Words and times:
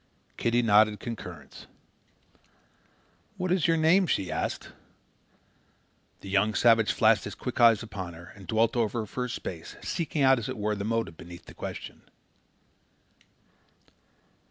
Kitty 0.35 0.63
nodded 0.63 0.99
concurrence. 0.99 1.67
"What 3.37 3.51
is 3.51 3.67
your 3.67 3.77
name?" 3.77 4.07
she 4.07 4.31
asked. 4.31 4.69
The 6.21 6.27
young 6.31 6.55
savage 6.55 6.91
flashed 6.91 7.25
his 7.25 7.35
quick 7.35 7.61
eyes 7.61 7.83
upon 7.83 8.15
her 8.15 8.33
and 8.35 8.47
dwelt 8.47 8.75
over 8.75 9.01
her 9.01 9.05
for 9.05 9.25
a 9.25 9.29
space, 9.29 9.75
seeking 9.83 10.23
out, 10.23 10.39
as 10.39 10.49
it 10.49 10.57
were, 10.57 10.73
the 10.73 10.83
motive 10.83 11.17
beneath 11.17 11.45
the 11.45 11.53
question. 11.53 12.01